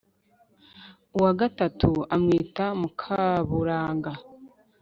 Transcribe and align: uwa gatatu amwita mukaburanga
uwa 1.17 1.31
gatatu 1.39 1.89
amwita 2.15 2.65
mukaburanga 2.79 4.11